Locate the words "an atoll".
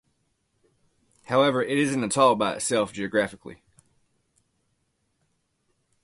1.93-2.35